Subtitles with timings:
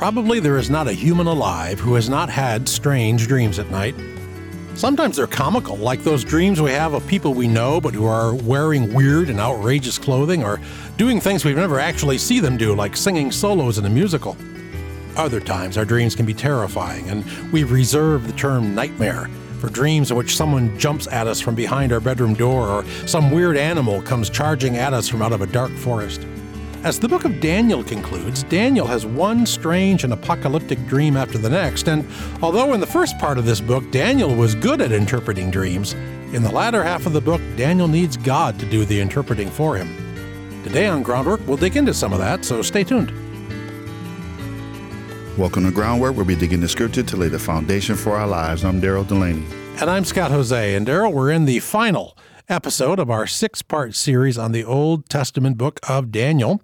[0.00, 3.94] Probably there is not a human alive who has not had strange dreams at night.
[4.74, 8.34] Sometimes they're comical, like those dreams we have of people we know but who are
[8.34, 10.58] wearing weird and outrageous clothing or
[10.96, 14.38] doing things we've never actually see them do, like singing solos in a musical.
[15.16, 17.22] Other times, our dreams can be terrifying, and
[17.52, 21.92] we've reserved the term nightmare for dreams in which someone jumps at us from behind
[21.92, 25.46] our bedroom door or some weird animal comes charging at us from out of a
[25.46, 26.26] dark forest.
[26.82, 31.50] As the book of Daniel concludes, Daniel has one strange and apocalyptic dream after the
[31.50, 32.08] next, and
[32.40, 35.92] although in the first part of this book Daniel was good at interpreting dreams,
[36.32, 39.76] in the latter half of the book Daniel needs God to do the interpreting for
[39.76, 39.94] him.
[40.64, 43.10] Today on Groundwork, we'll dig into some of that, so stay tuned.
[45.36, 48.64] Welcome to Groundwork, where we dig into scripture to lay the foundation for our lives.
[48.64, 49.44] I'm Daryl Delaney.
[49.82, 50.78] And I'm Scott Hoezee.
[50.78, 52.16] And Daryl, we're in the final
[52.50, 56.60] episode of our six part series on the Old Testament book of Daniel.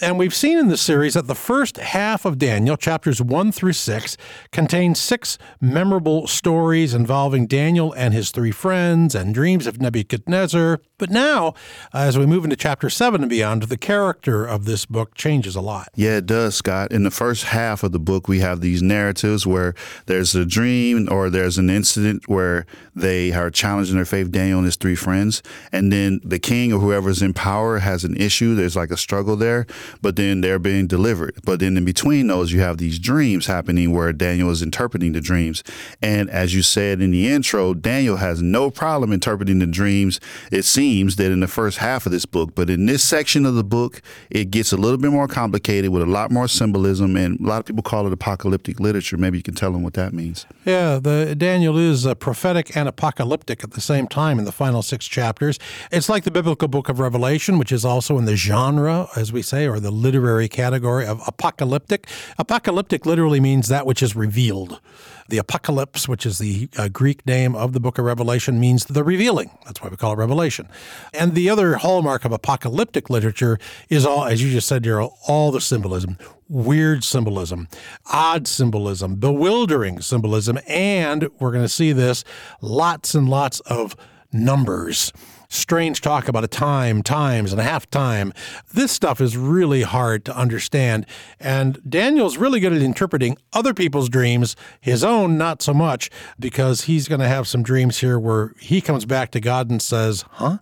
[0.00, 3.74] And we've seen in the series that the first half of Daniel, chapters 1 through
[3.74, 4.16] 6,
[4.50, 10.80] contains six memorable stories involving Daniel and his three friends and dreams of Nebuchadnezzar.
[10.98, 11.48] But now,
[11.92, 15.54] uh, as we move into chapter 7 and beyond, the character of this book changes
[15.54, 15.88] a lot.
[15.94, 16.90] Yeah, it does, Scott.
[16.90, 19.74] In the first half of the book, we have these narratives where
[20.06, 24.66] there's a dream or there's an incident where they are challenging their faith, Daniel and
[24.66, 25.23] his three friends.
[25.72, 28.54] And then the king or whoever's in power has an issue.
[28.54, 29.66] There's like a struggle there
[30.00, 31.36] but then they're being delivered.
[31.44, 35.20] But then in between those, you have these dreams happening where Daniel is interpreting the
[35.20, 35.62] dreams.
[36.02, 40.20] And as you said in the intro, Daniel has no problem interpreting the dreams.
[40.50, 43.54] It seems that in the first half of this book, but in this section of
[43.54, 47.16] the book, it gets a little bit more complicated with a lot more symbolism.
[47.16, 49.16] And a lot of people call it apocalyptic literature.
[49.16, 50.46] Maybe you can tell them what that means.
[50.64, 54.82] Yeah, the Daniel is uh, prophetic and apocalyptic at the same time in the final
[54.82, 55.58] six chapters.
[55.90, 59.42] It's like the biblical book of Revelation, which is also in the genre, as we
[59.42, 62.08] say, or the literary category of apocalyptic.
[62.38, 64.80] Apocalyptic literally means that which is revealed.
[65.28, 69.02] The apocalypse, which is the uh, Greek name of the book of Revelation, means the
[69.02, 69.50] revealing.
[69.64, 70.68] That's why we call it Revelation.
[71.14, 73.58] And the other hallmark of apocalyptic literature
[73.88, 76.18] is all, as you just said, Daryl, all the symbolism
[76.48, 77.68] weird symbolism,
[78.06, 82.24] odd symbolism, bewildering symbolism, and we're going to see this
[82.60, 83.96] lots and lots of
[84.34, 85.12] numbers
[85.54, 88.32] strange talk about a time, times, and a half time.
[88.72, 91.06] This stuff is really hard to understand.
[91.38, 96.82] And Daniel's really good at interpreting other people's dreams, his own not so much, because
[96.82, 100.24] he's going to have some dreams here where he comes back to God and says,
[100.32, 100.58] Huh?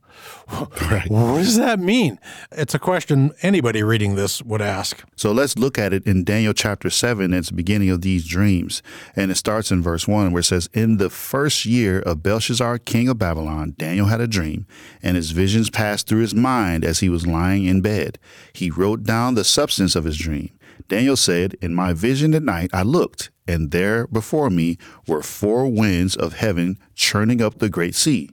[0.91, 1.11] Right.
[1.11, 2.19] What does that mean?
[2.50, 5.03] It's a question anybody reading this would ask.
[5.17, 7.33] So let's look at it in Daniel chapter 7.
[7.33, 8.83] It's the beginning of these dreams.
[9.17, 12.78] And it starts in verse 1 where it says, In the first year of Belshazzar,
[12.78, 14.67] king of Babylon, Daniel had a dream,
[15.03, 18.19] and his visions passed through his mind as he was lying in bed.
[18.53, 20.51] He wrote down the substance of his dream.
[20.89, 25.67] Daniel said, In my vision at night I looked, and there before me were four
[25.67, 28.31] winds of heaven churning up the great sea.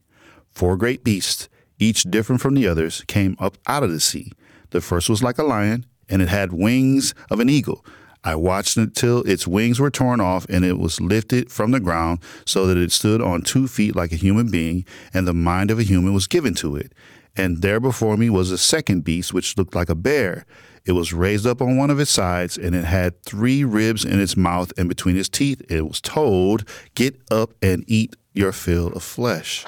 [0.51, 1.47] Four great beasts
[1.79, 4.31] each different from the others, came up out of the sea.
[4.69, 7.83] The first was like a lion, and it had wings of an eagle.
[8.23, 12.19] I watched until its wings were torn off and it was lifted from the ground
[12.45, 15.79] so that it stood on two feet like a human being, and the mind of
[15.79, 16.93] a human was given to it.
[17.37, 20.45] And there before me was a second beast which looked like a bear.
[20.85, 24.19] It was raised up on one of its sides, and it had three ribs in
[24.19, 25.61] its mouth and between its teeth.
[25.69, 29.65] It was told, Get up and eat your fill of flesh.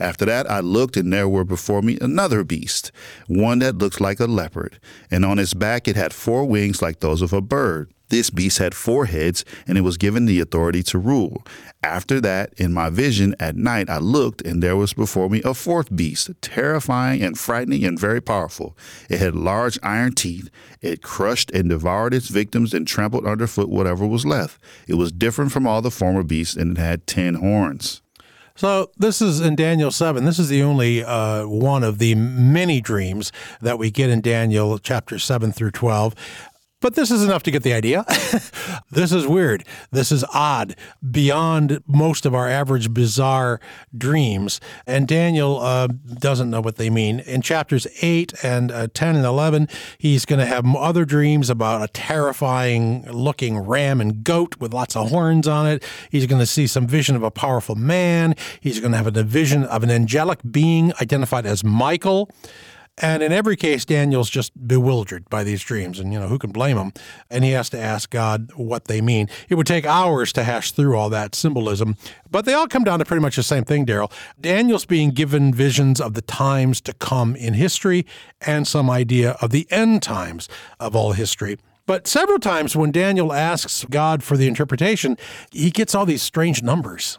[0.00, 2.90] After that, I looked, and there were before me another beast,
[3.28, 4.80] one that looked like a leopard,
[5.10, 7.92] and on its back it had four wings like those of a bird.
[8.08, 11.44] This beast had four heads, and it was given the authority to rule.
[11.84, 15.54] After that, in my vision at night, I looked, and there was before me a
[15.54, 18.76] fourth beast, terrifying and frightening and very powerful.
[19.08, 20.50] It had large iron teeth.
[20.80, 24.60] It crushed and devoured its victims and trampled underfoot whatever was left.
[24.88, 28.02] It was different from all the former beasts, and it had ten horns.
[28.54, 30.24] So this is in Daniel 7.
[30.24, 34.78] This is the only uh, one of the many dreams that we get in Daniel
[34.78, 36.14] chapter 7 through 12.
[36.80, 38.04] But this is enough to get the idea.
[38.90, 39.64] this is weird.
[39.90, 40.76] This is odd,
[41.10, 43.60] beyond most of our average bizarre
[43.96, 44.62] dreams.
[44.86, 47.20] And Daniel uh, doesn't know what they mean.
[47.20, 49.68] In chapters 8 and uh, 10 and 11,
[49.98, 54.96] he's going to have other dreams about a terrifying looking ram and goat with lots
[54.96, 55.84] of horns on it.
[56.10, 58.34] He's going to see some vision of a powerful man.
[58.58, 62.30] He's going to have a vision of an angelic being identified as Michael.
[62.98, 66.52] And in every case, Daniel's just bewildered by these dreams, and you know who can
[66.52, 66.92] blame him?
[67.30, 69.28] And he has to ask God what they mean.
[69.48, 71.96] It would take hours to hash through all that symbolism,
[72.30, 74.12] but they all come down to pretty much the same thing, Daryl.
[74.38, 78.04] Daniel's being given visions of the times to come in history
[78.42, 80.48] and some idea of the end times
[80.78, 81.56] of all history.
[81.86, 85.16] But several times when Daniel asks God for the interpretation,
[85.50, 87.18] he gets all these strange numbers.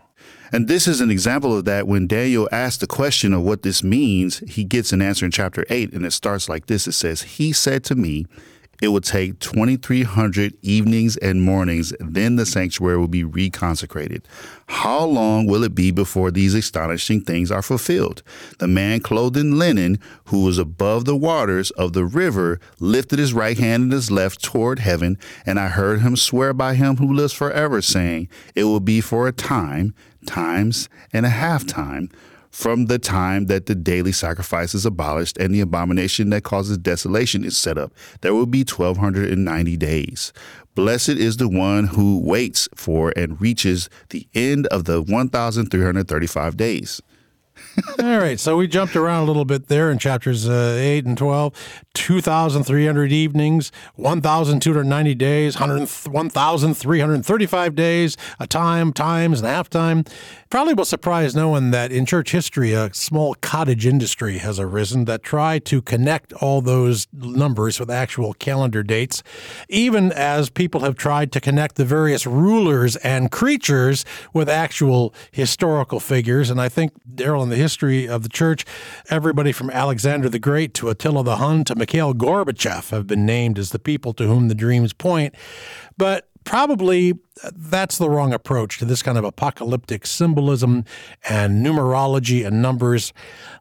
[0.51, 1.87] And this is an example of that.
[1.87, 5.65] When Daniel asks the question of what this means, he gets an answer in chapter
[5.69, 8.25] 8, and it starts like this It says, He said to me,
[8.81, 14.23] it would take 2,300 evenings and mornings, then the sanctuary will be reconsecrated.
[14.67, 18.23] How long will it be before these astonishing things are fulfilled?
[18.57, 23.33] The man clothed in linen, who was above the waters of the river, lifted his
[23.33, 27.13] right hand and his left toward heaven, and I heard him swear by him who
[27.13, 29.93] lives forever, saying, It will be for a time,
[30.25, 32.09] times, and a half time
[32.51, 37.43] from the time that the daily sacrifice is abolished and the abomination that causes desolation
[37.43, 37.93] is set up.
[38.21, 40.33] There will be 1290 days.
[40.75, 47.01] Blessed is the one who waits for and reaches the end of the 1335 days.
[47.99, 51.17] All right, so we jumped around a little bit there in chapters uh, 8 and
[51.17, 51.53] 12.
[51.93, 60.05] 2,300 evenings, 1,290 days, 1,335 days, a time, times, and a half time.
[60.49, 65.05] Probably will surprise no one that in church history, a small cottage industry has arisen
[65.05, 69.23] that tried to connect all those numbers with actual calendar dates,
[69.69, 74.03] even as people have tried to connect the various rulers and creatures
[74.33, 76.49] with actual historical figures.
[76.49, 78.65] And I think, Daryl, in the history of the church,
[79.09, 83.59] everybody from Alexander the Great to Attila the Hun to Mikhail Gorbachev have been named
[83.59, 85.35] as the people to whom the dreams point.
[85.97, 87.13] But probably
[87.53, 90.85] that's the wrong approach to this kind of apocalyptic symbolism
[91.29, 93.13] and numerology and numbers.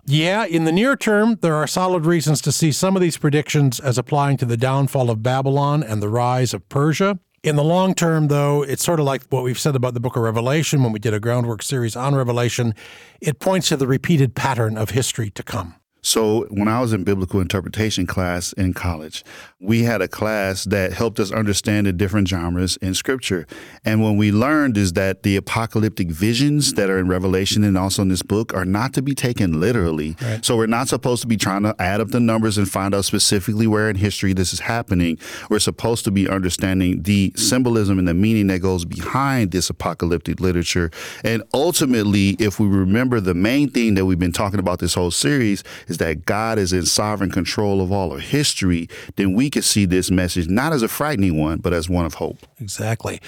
[0.06, 3.80] Yeah, in the near term, there are solid reasons to see some of these predictions
[3.80, 7.18] as applying to the downfall of Babylon and the rise of Persia.
[7.42, 10.14] In the long term, though, it's sort of like what we've said about the book
[10.14, 12.74] of Revelation when we did a groundwork series on Revelation.
[13.22, 15.79] It points to the repeated pattern of history to come.
[16.02, 19.24] So, when I was in biblical interpretation class in college,
[19.58, 23.46] we had a class that helped us understand the different genres in scripture.
[23.84, 28.02] And what we learned is that the apocalyptic visions that are in Revelation and also
[28.02, 30.16] in this book are not to be taken literally.
[30.22, 30.44] Right.
[30.44, 33.04] So, we're not supposed to be trying to add up the numbers and find out
[33.04, 35.18] specifically where in history this is happening.
[35.50, 40.40] We're supposed to be understanding the symbolism and the meaning that goes behind this apocalyptic
[40.40, 40.90] literature.
[41.24, 45.10] And ultimately, if we remember the main thing that we've been talking about this whole
[45.10, 49.62] series, is that God is in sovereign control of all of history, then we can
[49.62, 52.38] see this message not as a frightening one, but as one of hope.
[52.60, 53.20] Exactly.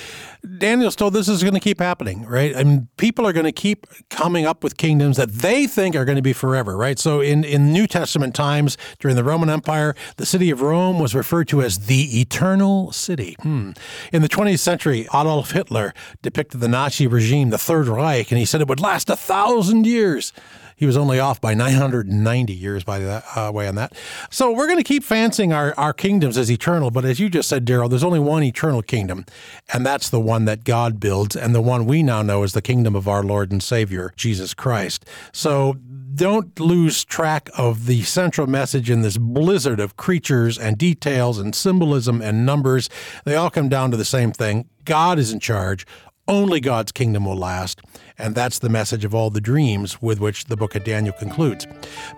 [0.58, 2.56] Daniel's told this is going to keep happening, right?
[2.56, 6.04] I mean, people are going to keep coming up with kingdoms that they think are
[6.04, 6.98] going to be forever, right?
[6.98, 11.14] So in, in New Testament times, during the Roman Empire, the city of Rome was
[11.14, 13.36] referred to as the eternal city.
[13.40, 13.72] Hmm.
[14.12, 15.92] In the 20th century, Adolf Hitler
[16.22, 19.86] depicted the Nazi regime, the Third Reich, and he said it would last a thousand
[19.86, 20.32] years.
[20.76, 23.92] He was only off by 990 years by the uh, way on that.
[24.30, 26.90] So we're going to keep fancying our, our kingdoms as eternal.
[26.90, 29.24] But as you just said, Daryl, there's only one eternal kingdom,
[29.72, 32.62] and that's the one that God builds, and the one we now know is the
[32.62, 35.04] kingdom of our Lord and Savior, Jesus Christ.
[35.32, 35.76] So
[36.14, 41.54] don't lose track of the central message in this blizzard of creatures and details and
[41.54, 42.90] symbolism and numbers.
[43.24, 45.86] They all come down to the same thing God is in charge.
[46.28, 47.80] Only God's kingdom will last.
[48.16, 51.66] And that's the message of all the dreams with which the book of Daniel concludes.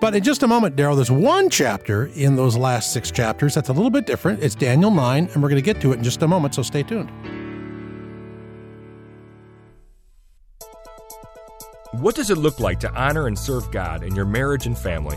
[0.01, 3.71] But in just a moment, Daryl, there's one chapter in those last six chapters that's
[3.71, 4.43] a little bit different.
[4.43, 6.63] It's Daniel 9, and we're going to get to it in just a moment, so
[6.63, 7.11] stay tuned.
[11.93, 15.17] What does it look like to honor and serve God in your marriage and family?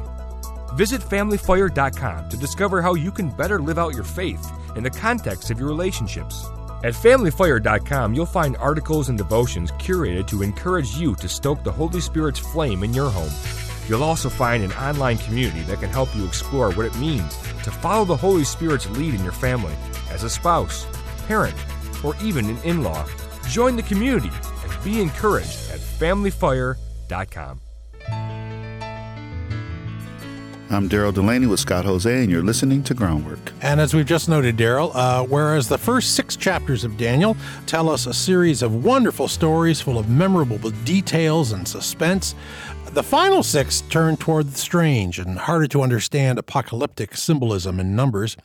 [0.75, 5.50] Visit FamilyFire.com to discover how you can better live out your faith in the context
[5.50, 6.46] of your relationships.
[6.84, 12.00] At FamilyFire.com, you'll find articles and devotions curated to encourage you to stoke the Holy
[12.00, 13.31] Spirit's flame in your home.
[13.89, 17.72] You'll also find an online community that can help you explore what it means to
[17.72, 19.74] follow the Holy Spirit's lead in your family
[20.12, 20.86] as a spouse,
[21.27, 21.55] parent,
[22.03, 23.05] or even an in law.
[23.50, 24.31] Join the community
[24.63, 27.62] and be encouraged at FamilyFire.com.
[30.69, 33.53] I'm Daryl Delaney with Scott Hoezee, and you're listening to Groundwork.
[33.62, 37.89] And as we've just noted, Daryl, uh, whereas the first six chapters of Daniel tell
[37.89, 42.36] us a series of wonderful stories full of memorable details and suspense,
[42.88, 48.36] the final six turn toward the strange and harder to understand apocalyptic symbolism and numbers.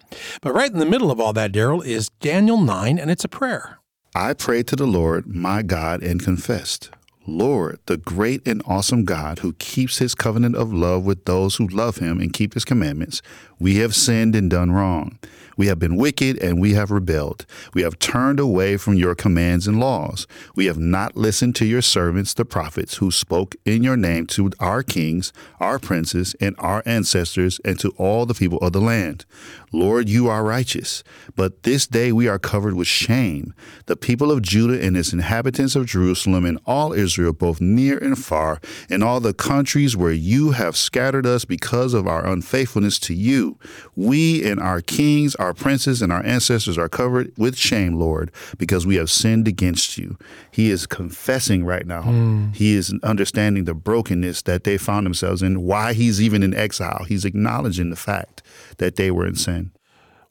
[0.43, 3.29] But right in the middle of all that, Daryl, is Daniel 9, and it's a
[3.29, 3.79] prayer.
[4.15, 6.91] I prayed to the Lord my God and confessed.
[7.27, 11.69] Lord, the great and awesome God who keeps his covenant of love with those who
[11.69, 13.23] love him and keep his commandments,
[13.61, 15.19] we have sinned and done wrong.
[15.57, 17.47] We have been wicked and we have rebelled.
[17.75, 20.27] We have turned away from your commands and laws.
[20.57, 24.51] We have not listened to your servants, the prophets, who spoke in your name to
[24.59, 29.25] our kings, our princes, and our ancestors, and to all the people of the land.
[29.73, 31.03] Lord, you are righteous.
[31.35, 33.55] But this day we are covered with shame.
[33.87, 38.19] The people of Judah and its inhabitants of Jerusalem and all Israel, both near and
[38.19, 38.61] far,
[38.91, 43.59] and all the countries where you have scattered us because of our unfaithfulness to you.
[43.97, 48.87] We and our kings, our princes, and our ancestors are covered with shame, Lord, because
[48.87, 50.19] we have sinned against you.
[50.51, 52.03] He is confessing right now.
[52.03, 52.55] Mm.
[52.55, 57.05] He is understanding the brokenness that they found themselves in, why he's even in exile.
[57.09, 58.43] He's acknowledging the fact
[58.79, 59.62] that they were in sin.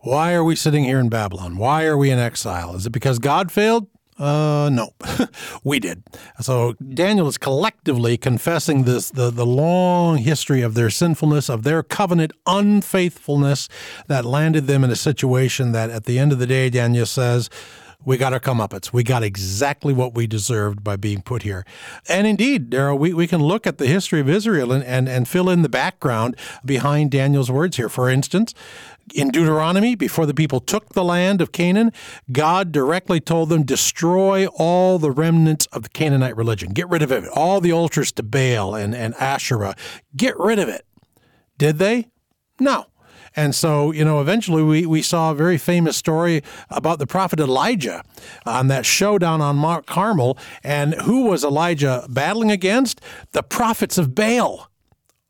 [0.03, 1.57] Why are we sitting here in Babylon?
[1.57, 2.75] Why are we in exile?
[2.75, 3.87] Is it because God failed?
[4.17, 4.93] Uh, no,
[5.63, 6.03] we did.
[6.39, 11.83] So Daniel is collectively confessing this the, the long history of their sinfulness, of their
[11.83, 13.69] covenant unfaithfulness
[14.07, 17.49] that landed them in a situation that at the end of the day, Daniel says,
[18.05, 18.91] we got our comeuppance.
[18.91, 21.65] We got exactly what we deserved by being put here.
[22.07, 25.27] And indeed, Daryl, we, we can look at the history of Israel and, and, and
[25.27, 27.89] fill in the background behind Daniel's words here.
[27.89, 28.53] For instance,
[29.13, 31.91] in Deuteronomy, before the people took the land of Canaan,
[32.31, 36.71] God directly told them, destroy all the remnants of the Canaanite religion.
[36.71, 37.27] Get rid of it.
[37.29, 39.75] All the altars to Baal and, and Asherah.
[40.15, 40.85] Get rid of it.
[41.57, 42.07] Did they?
[42.59, 42.85] No.
[43.35, 47.39] And so, you know, eventually we, we saw a very famous story about the prophet
[47.39, 48.03] Elijah
[48.45, 50.37] on that showdown on Mount Carmel.
[50.63, 52.99] And who was Elijah battling against?
[53.31, 54.69] The prophets of Baal.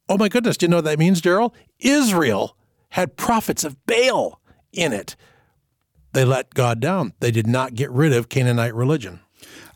[0.09, 1.53] Oh my goodness, do you know what that means, Daryl?
[1.79, 2.57] Israel
[2.89, 4.41] had prophets of Baal
[4.73, 5.15] in it.
[6.13, 7.13] They let God down.
[7.19, 9.21] They did not get rid of Canaanite religion.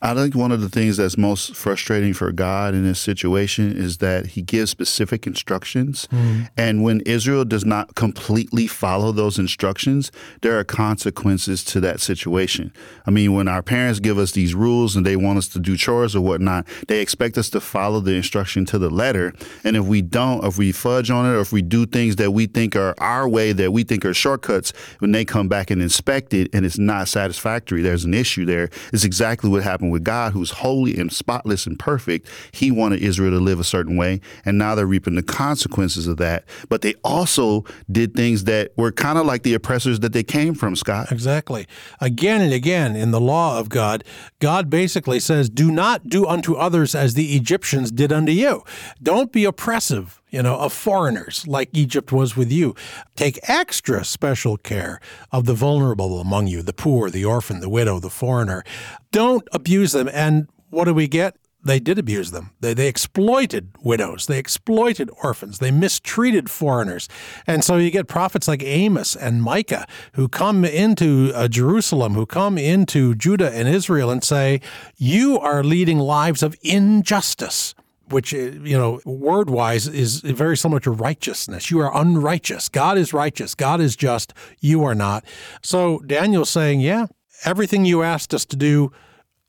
[0.05, 3.97] I think one of the things that's most frustrating for God in this situation is
[3.97, 6.07] that He gives specific instructions.
[6.11, 6.47] Mm.
[6.55, 12.71] And when Israel does not completely follow those instructions, there are consequences to that situation.
[13.07, 15.75] I mean, when our parents give us these rules and they want us to do
[15.75, 19.33] chores or whatnot, they expect us to follow the instruction to the letter.
[19.63, 22.29] And if we don't, if we fudge on it, or if we do things that
[22.29, 25.81] we think are our way, that we think are shortcuts, when they come back and
[25.81, 28.69] inspect it and it's not satisfactory, there's an issue there.
[28.93, 32.27] It's exactly what happened with God, who's holy and spotless and perfect.
[32.51, 36.17] He wanted Israel to live a certain way, and now they're reaping the consequences of
[36.17, 36.43] that.
[36.69, 40.53] But they also did things that were kind of like the oppressors that they came
[40.53, 41.11] from, Scott.
[41.11, 41.65] Exactly.
[42.01, 44.03] Again and again in the law of God,
[44.39, 48.63] God basically says, Do not do unto others as the Egyptians did unto you.
[49.01, 52.75] Don't be oppressive you know, of foreigners like Egypt was with you.
[53.15, 54.99] Take extra special care
[55.31, 58.65] of the vulnerable among you, the poor, the orphan, the widow, the foreigner.
[59.13, 60.09] Don't abuse them.
[60.11, 61.37] And what do we get?
[61.63, 62.51] They did abuse them.
[62.59, 64.27] They, they exploited widows.
[64.27, 65.59] They exploited orphans.
[65.59, 67.07] They mistreated foreigners.
[67.47, 72.25] And so you get prophets like Amos and Micah who come into uh, Jerusalem, who
[72.25, 74.59] come into Judah and Israel and say,
[74.97, 77.73] You are leading lives of injustice
[78.09, 81.71] which uh, you know word wise is very similar to righteousness.
[81.71, 82.69] You are unrighteous.
[82.69, 83.55] God is righteous.
[83.55, 84.33] God is just.
[84.59, 85.25] You are not.
[85.61, 87.07] So daniel's saying yeah
[87.43, 88.91] everything you asked us to do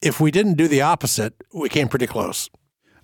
[0.03, 2.51] if we didn't do the opposite we came pretty close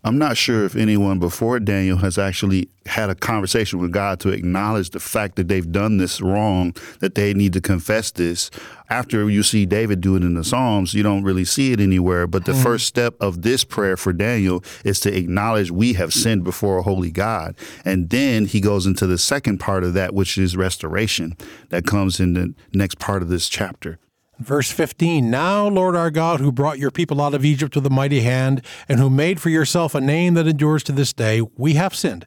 [0.05, 4.31] I'm not sure if anyone before Daniel has actually had a conversation with God to
[4.31, 8.51] acknowledge the fact that they've done this wrong, that they need to confess this.
[8.91, 12.27] After you see David do it in the Psalms, you don't really see it anywhere.
[12.27, 12.63] But the mm.
[12.63, 16.83] first step of this prayer for Daniel is to acknowledge we have sinned before a
[16.83, 17.55] holy God.
[17.85, 21.37] And then he goes into the second part of that, which is restoration,
[21.69, 24.01] that comes in the next part of this chapter.
[24.43, 27.91] Verse 15 Now, Lord our God, who brought your people out of Egypt with a
[27.91, 31.75] mighty hand, and who made for yourself a name that endures to this day, we
[31.75, 32.27] have sinned.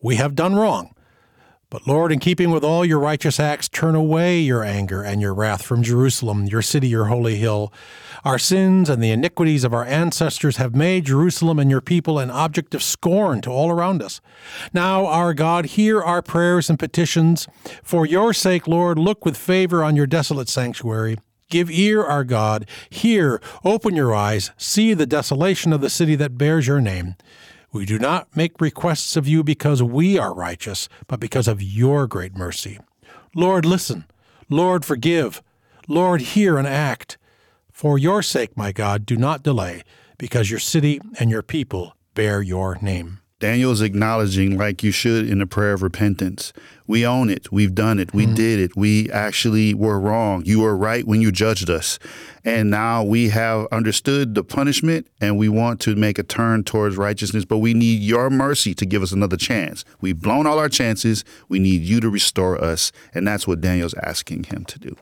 [0.00, 0.94] We have done wrong.
[1.74, 5.34] But Lord, in keeping with all your righteous acts, turn away your anger and your
[5.34, 7.72] wrath from Jerusalem, your city, your holy hill.
[8.24, 12.30] Our sins and the iniquities of our ancestors have made Jerusalem and your people an
[12.30, 14.20] object of scorn to all around us.
[14.72, 17.48] Now, our God, hear our prayers and petitions.
[17.82, 21.18] For your sake, Lord, look with favor on your desolate sanctuary.
[21.50, 22.66] Give ear, our God.
[22.90, 27.16] Hear, open your eyes, see the desolation of the city that bears your name.
[27.72, 32.06] We do not make requests of you because we are righteous, but because of your
[32.06, 32.78] great mercy.
[33.34, 34.04] Lord, listen.
[34.48, 35.42] Lord, forgive.
[35.88, 37.18] Lord, hear and act.
[37.72, 39.82] For your sake, my God, do not delay,
[40.18, 43.18] because your city and your people bear your name.
[43.44, 46.54] Daniel is acknowledging, like you should in a prayer of repentance,
[46.86, 47.52] we own it.
[47.52, 48.14] We've done it.
[48.14, 48.74] We mm did it.
[48.74, 50.42] We actually were wrong.
[50.46, 51.98] You were right when you judged us.
[52.42, 56.96] And now we have understood the punishment and we want to make a turn towards
[56.96, 59.84] righteousness, but we need your mercy to give us another chance.
[60.00, 61.22] We've blown all our chances.
[61.50, 62.92] We need you to restore us.
[63.12, 64.96] And that's what Daniel's asking him to do.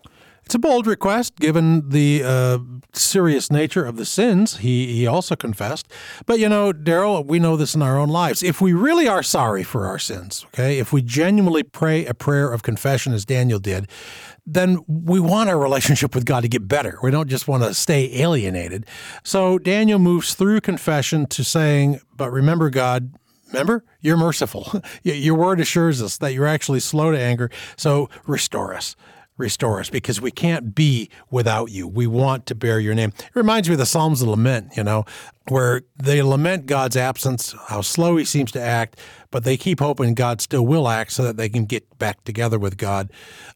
[0.44, 2.58] It's a bold request given the uh,
[2.92, 5.86] serious nature of the sins he, he also confessed.
[6.26, 8.42] But you know, Daryl, we know this in our own lives.
[8.42, 12.52] If we really are sorry for our sins, okay, if we genuinely pray a prayer
[12.52, 13.88] of confession as Daniel did,
[14.44, 16.98] then we want our relationship with God to get better.
[17.02, 18.86] We don't just want to stay alienated.
[19.22, 23.14] So Daniel moves through confession to saying, But remember, God,
[23.52, 24.82] remember, you're merciful.
[25.02, 27.50] Your word assures us that you're actually slow to anger.
[27.76, 28.96] So restore us
[29.36, 31.88] restore us because we can't be without you.
[31.88, 33.12] We want to bear your name.
[33.18, 35.04] It reminds me of the Psalms of Lament, you know,
[35.48, 38.98] where they lament God's absence, how slow he seems to act,
[39.30, 42.58] but they keep hoping God still will act so that they can get back together
[42.58, 43.10] with God.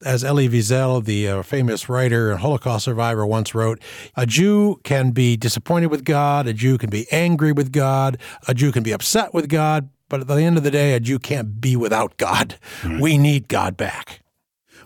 [0.04, 3.80] As Elie Wiesel, the uh, famous writer and Holocaust survivor, once wrote,
[4.16, 8.18] a Jew can be disappointed with God, a Jew can be angry with God,
[8.48, 11.00] a Jew can be upset with God, but at the end of the day, a
[11.00, 12.58] Jew can't be without God.
[12.84, 13.00] Right.
[13.00, 14.22] We need God back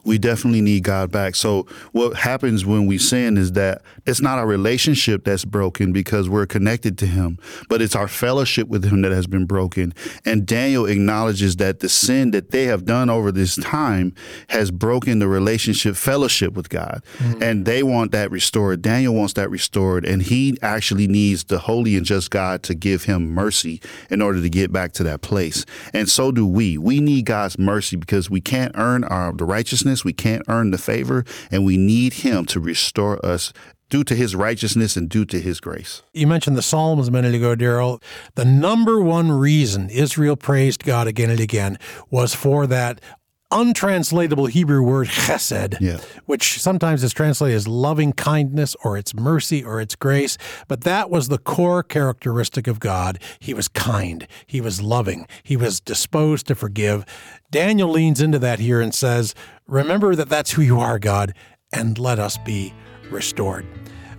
[0.04, 1.34] we definitely need God back.
[1.34, 6.28] So what happens when we sin is that it's not our relationship that's broken because
[6.28, 7.38] we're connected to him,
[7.68, 9.94] but it's our fellowship with him that has been broken.
[10.24, 14.14] And Daniel acknowledges that the sin that they have done over this time
[14.48, 17.02] has broken the relationship fellowship with God.
[17.18, 17.42] Mm-hmm.
[17.42, 18.82] And they want that restored.
[18.82, 23.04] Daniel wants that restored and he actually needs the holy and just God to give
[23.04, 25.64] him mercy in order to get back to that place.
[25.92, 26.78] And so do we.
[26.78, 30.04] We need God's mercy because we can't earn our the righteousness righteousness.
[30.04, 33.52] We can't earn the favor, and we need Him to restore us
[33.90, 36.02] due to his righteousness and due to his grace.
[36.12, 38.00] You mentioned the Psalms a minute ago, Daryl.
[38.36, 41.76] The number one reason Israel praised God again and again
[42.08, 43.00] was for that
[43.50, 45.98] untranslatable Hebrew word chesed, yeah.
[46.26, 50.38] which sometimes is translated as loving kindness or its mercy or its grace.
[50.68, 53.18] But that was the core characteristic of God.
[53.38, 57.04] He was kind, he was loving, he was disposed to forgive.
[57.50, 59.34] Daniel leans into that here and says,
[59.66, 61.34] Remember that that's who you are, God,
[61.72, 62.72] and let us be
[63.10, 63.66] restored.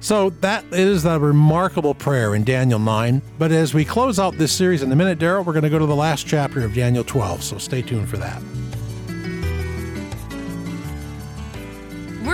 [0.02, 3.22] So that is a remarkable prayer in Daniel 9.
[3.38, 5.78] But as we close out this series in a minute, Daryl, we're going to go
[5.78, 7.44] to the last chapter of Daniel 12.
[7.44, 8.42] So stay tuned for that.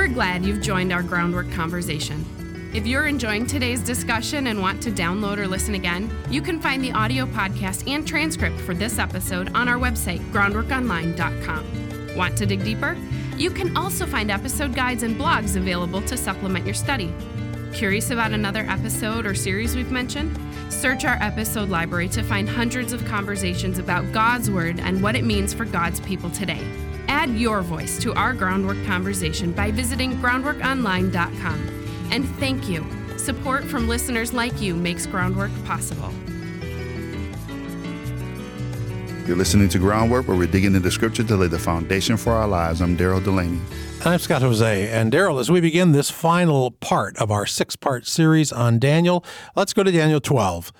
[0.07, 2.71] We're glad you've joined our groundwork conversation.
[2.73, 6.81] If you're enjoying today's discussion and want to download or listen again, you can find
[6.81, 12.15] the audio podcast and transcript for this episode on our website, groundworkonline.com.
[12.15, 12.95] Want to dig deeper?
[13.35, 17.13] You can also find episode guides and blogs available to supplement your study.
[17.73, 20.39] Curious about another episode or series we've mentioned?
[20.71, 25.25] Search our episode library to find hundreds of conversations about God's Word and what it
[25.25, 26.65] means for God's people today.
[27.07, 32.09] Add your voice to our groundwork conversation by visiting groundworkonline.com.
[32.11, 32.85] And thank you.
[33.17, 36.11] Support from listeners like you makes Groundwork possible.
[39.27, 42.47] You're listening to Groundwork, where we're digging into Scripture to lay the foundation for our
[42.47, 42.79] lives.
[42.81, 43.59] I'm Daryl Delaney.
[43.99, 44.87] And I'm Scott Hoezee.
[44.87, 49.25] And Daryl, as we begin this final part of our six part series on Daniel,
[49.53, 50.71] let's go to Daniel 12.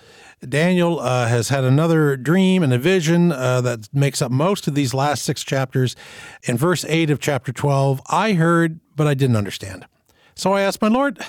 [0.47, 4.75] Daniel uh, has had another dream and a vision uh, that makes up most of
[4.75, 5.95] these last six chapters.
[6.43, 9.85] In verse 8 of chapter 12, I heard, but I didn't understand.
[10.35, 11.19] So I asked my Lord,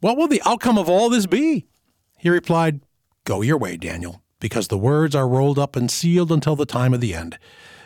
[0.00, 1.66] What will the outcome of all this be?
[2.16, 2.80] He replied,
[3.24, 6.92] Go your way, Daniel, because the words are rolled up and sealed until the time
[6.92, 7.38] of the end.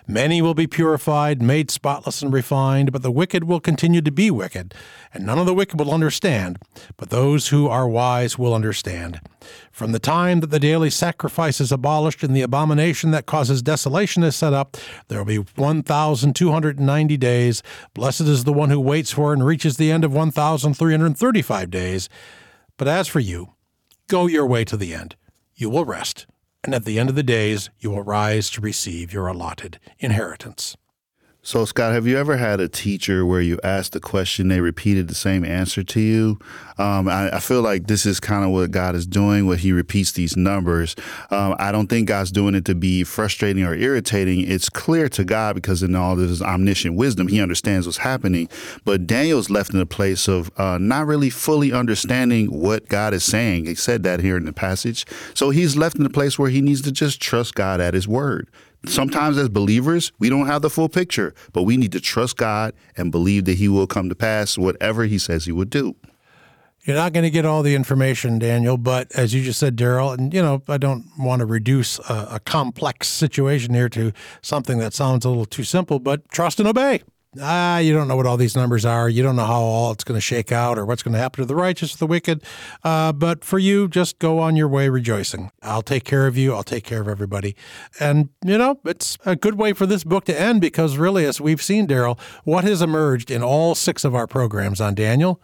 [0.07, 4.31] Many will be purified, made spotless and refined, but the wicked will continue to be
[4.31, 4.75] wicked,
[5.15, 6.59] and none of the wicked will understand,
[6.97, 9.21] but those who are wise will understand.
[9.71, 14.25] From the time that the daily sacrifice is abolished and the abomination that causes desolation
[14.25, 17.63] is set up, there will be 1,290 days.
[17.95, 22.09] Blessed is the one who waits for and reaches the end of 1,335 days.
[22.77, 23.53] But as for you,
[24.09, 25.15] go your way to the end.
[25.55, 26.27] You will rest
[26.65, 30.77] and at the end of the days you will rise to receive your allotted inheritance.
[31.45, 35.09] So, Scott, have you ever had a teacher where you asked a question, they repeated
[35.09, 36.39] the same answer to you?
[36.79, 39.73] Um, I, I, feel like this is kind of what God is doing, when He
[39.73, 40.95] repeats these numbers.
[41.33, 44.49] Um, I don't think God's doing it to be frustrating or irritating.
[44.49, 48.49] It's clear to God because in all this omniscient wisdom, He understands what's happening.
[48.85, 53.25] But Daniel's left in a place of uh, not really fully understanding what God is
[53.25, 53.67] saying.
[53.67, 55.05] He said that here in the passage.
[55.35, 58.07] So he's left in a place where he needs to just trust God at His
[58.07, 58.47] word
[58.87, 62.75] sometimes as believers, we don't have the full picture, but we need to trust God
[62.97, 65.97] and believe that He will come to pass whatever He says He would do.
[66.85, 70.19] You're not going to get all the information, Daniel, but as you just said, Daryl,
[70.19, 74.79] and you know, I don't want to reduce a, a complex situation here to something
[74.79, 77.03] that sounds a little too simple, but trust and obey
[77.41, 79.09] ah, you don't know what all these numbers are.
[79.09, 81.43] You don't know how all it's going to shake out or what's going to happen
[81.43, 82.43] to the righteous or the wicked.
[82.85, 85.51] Uh, but for you, just go on your way rejoicing.
[85.63, 86.55] I'll take care of you.
[86.55, 87.57] I'll take care of everybody.
[87.99, 91.41] And, you know, it's a good way for this book to end because really, as
[91.41, 95.41] we've seen, Daryl, what has emerged in all six of our programs on Daniel?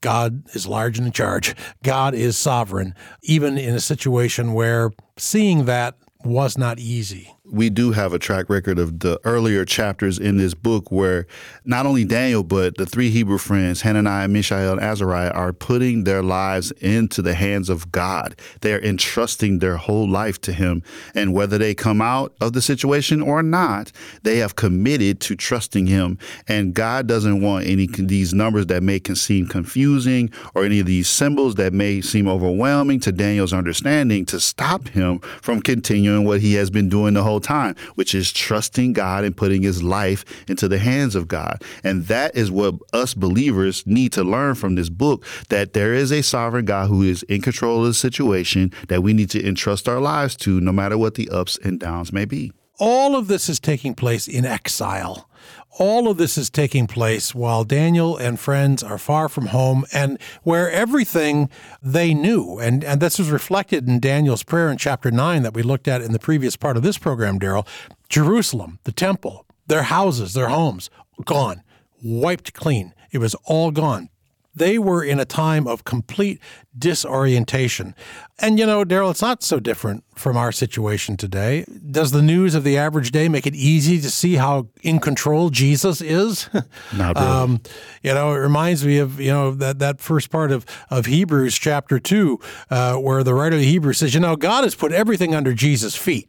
[0.00, 1.54] God is large and in charge.
[1.82, 7.34] God is sovereign, even in a situation where seeing that was not easy.
[7.50, 11.26] We do have a track record of the earlier chapters in this book where
[11.64, 16.22] not only Daniel, but the three Hebrew friends, Hananiah, Mishael, and Azariah, are putting their
[16.22, 18.36] lives into the hands of God.
[18.60, 20.82] They're entrusting their whole life to Him.
[21.14, 25.86] And whether they come out of the situation or not, they have committed to trusting
[25.86, 26.18] Him.
[26.46, 30.86] And God doesn't want any of these numbers that may seem confusing or any of
[30.86, 36.40] these symbols that may seem overwhelming to Daniel's understanding to stop him from continuing what
[36.40, 40.24] he has been doing the whole time, which is trusting God and putting his life
[40.48, 41.62] into the hands of God.
[41.82, 46.10] And that is what us believers need to learn from this book that there is
[46.10, 49.88] a sovereign God who is in control of the situation that we need to entrust
[49.88, 52.52] our lives to, no matter what the ups and downs may be.
[52.78, 55.28] All of this is taking place in exile.
[55.78, 60.18] All of this is taking place while Daniel and friends are far from home and
[60.42, 61.48] where everything
[61.80, 65.62] they knew, and, and this was reflected in Daniel's prayer in chapter 9 that we
[65.62, 67.66] looked at in the previous part of this program, Daryl
[68.08, 70.90] Jerusalem, the temple, their houses, their homes,
[71.24, 71.62] gone,
[72.02, 72.92] wiped clean.
[73.12, 74.09] It was all gone.
[74.54, 76.40] They were in a time of complete
[76.76, 77.94] disorientation.
[78.38, 81.64] And you know, Daryl, it's not so different from our situation today.
[81.90, 85.50] Does the news of the average day make it easy to see how in control
[85.50, 86.48] Jesus is?
[86.96, 87.28] Not really.
[87.28, 87.60] Um,
[88.02, 91.56] you know, it reminds me of, you know, that, that first part of, of Hebrews
[91.56, 95.34] chapter 2, uh, where the writer of Hebrews says, you know, God has put everything
[95.34, 96.28] under Jesus' feet.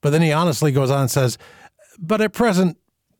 [0.00, 1.38] But then he honestly goes on and says,
[1.98, 2.76] but at present,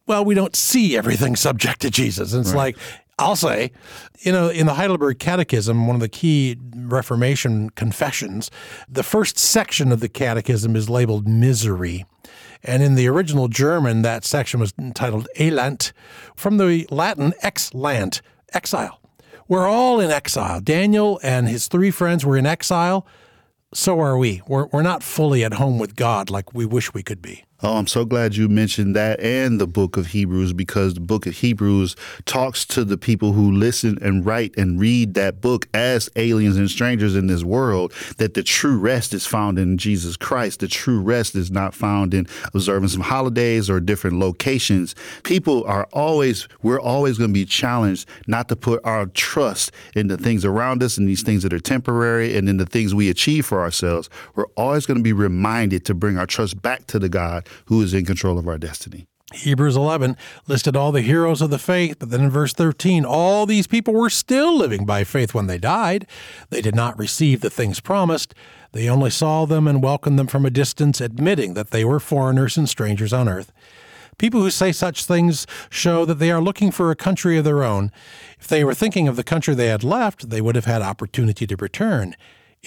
[0.06, 2.32] well, we don't see everything subject to Jesus.
[2.32, 2.76] And it's right.
[2.76, 2.76] like,
[3.18, 3.72] I'll say,
[4.20, 8.50] you know, in the Heidelberg Catechism, one of the key Reformation confessions,
[8.88, 12.04] the first section of the catechism is labeled misery.
[12.62, 15.92] And in the original German, that section was entitled Elend,
[16.34, 18.20] from the Latin ex lant,
[18.52, 19.00] exile.
[19.48, 20.60] We're all in exile.
[20.60, 23.06] Daniel and his three friends were in exile.
[23.72, 24.42] So are we.
[24.46, 27.44] We're, we're not fully at home with God like we wish we could be.
[27.62, 31.26] Oh, I'm so glad you mentioned that and the book of Hebrews because the book
[31.26, 36.10] of Hebrews talks to the people who listen and write and read that book as
[36.16, 40.60] aliens and strangers in this world that the true rest is found in Jesus Christ.
[40.60, 44.94] The true rest is not found in observing some holidays or different locations.
[45.22, 50.08] People are always, we're always going to be challenged not to put our trust in
[50.08, 53.08] the things around us and these things that are temporary and in the things we
[53.08, 54.10] achieve for ourselves.
[54.34, 57.82] We're always going to be reminded to bring our trust back to the God who
[57.82, 59.06] is in control of our destiny.
[59.34, 60.16] Hebrews 11
[60.46, 63.92] listed all the heroes of the faith, but then in verse 13, all these people
[63.92, 66.06] were still living by faith when they died.
[66.50, 68.34] They did not receive the things promised.
[68.70, 72.56] They only saw them and welcomed them from a distance, admitting that they were foreigners
[72.56, 73.52] and strangers on earth.
[74.18, 77.64] People who say such things show that they are looking for a country of their
[77.64, 77.90] own.
[78.38, 81.46] If they were thinking of the country they had left, they would have had opportunity
[81.48, 82.14] to return.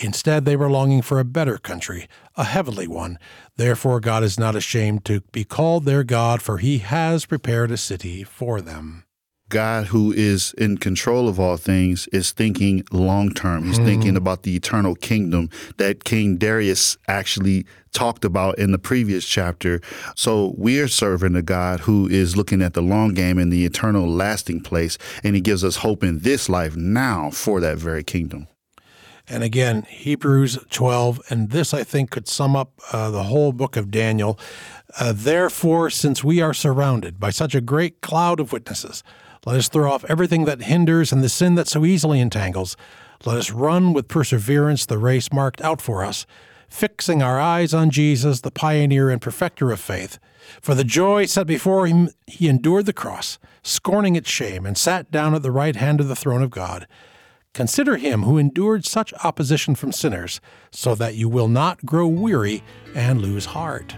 [0.02, 3.20] Instead, they were longing for a better country, a heavenly one.
[3.58, 7.78] Therefore, God is not ashamed to be called their God, for he has prepared a
[7.78, 9.04] city for them.
[9.50, 13.66] God, who is in control of all things, is thinking long term.
[13.66, 13.86] He's mm.
[13.86, 19.82] thinking about the eternal kingdom that King Darius actually talked about in the previous chapter.
[20.16, 24.08] So we're serving a God who is looking at the long game and the eternal
[24.08, 28.48] lasting place, and he gives us hope in this life now for that very kingdom.
[29.32, 33.78] And again, Hebrews 12, and this I think could sum up uh, the whole book
[33.78, 34.40] of Daniel.
[35.00, 39.04] Uh, Therefore, since we are surrounded by such a great cloud of witnesses,
[39.46, 42.76] let us throw off everything that hinders and the sin that so easily entangles.
[43.24, 46.26] Let us run with perseverance the race marked out for us,
[46.68, 50.18] fixing our eyes on Jesus, the pioneer and perfecter of faith.
[50.60, 55.12] For the joy set before him, he endured the cross, scorning its shame, and sat
[55.12, 56.88] down at the right hand of the throne of God.
[57.54, 60.40] Consider him who endured such opposition from sinners,
[60.72, 62.64] so that you will not grow weary
[62.96, 63.96] and lose heart.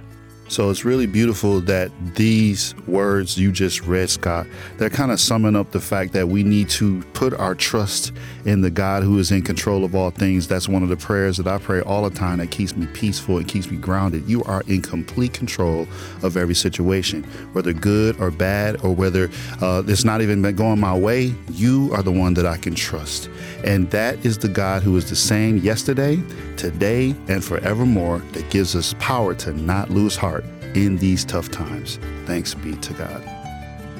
[0.51, 5.55] So it's really beautiful that these words you just read, Scott, they're kind of summing
[5.55, 8.11] up the fact that we need to put our trust
[8.43, 10.49] in the God who is in control of all things.
[10.49, 13.37] That's one of the prayers that I pray all the time that keeps me peaceful
[13.37, 14.27] and keeps me grounded.
[14.27, 15.87] You are in complete control
[16.21, 19.29] of every situation, whether good or bad, or whether
[19.61, 21.33] uh, it's not even going my way.
[21.51, 23.29] You are the one that I can trust.
[23.63, 26.21] And that is the God who is the same yesterday,
[26.57, 30.40] today, and forevermore that gives us power to not lose heart
[30.75, 31.99] in these tough times.
[32.25, 33.23] Thanks be to God.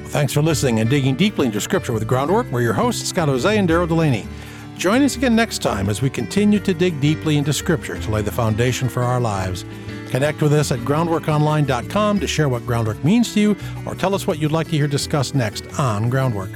[0.06, 2.50] Thanks for listening and digging deeply into Scripture with Groundwork.
[2.50, 4.26] We're your hosts, Scott Hoezee and Daryl Delaney.
[4.76, 8.20] Join us again next time as we continue to dig deeply into Scripture to lay
[8.20, 9.64] the foundation for our lives.
[10.10, 13.56] Connect with us at groundworkonline.com to share what groundwork means to you
[13.86, 16.50] or tell us what you'd like to hear discussed next on Groundwork.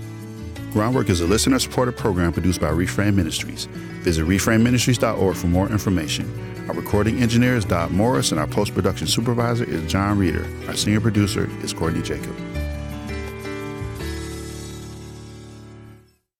[0.72, 3.64] Groundwork is a listener supported program produced by Reframe Ministries.
[4.02, 6.56] Visit reframeministries.org for more information.
[6.68, 10.44] Our recording engineer is Dot Morris, and our post production supervisor is John Reeder.
[10.66, 12.35] Our senior producer is Courtney Jacob.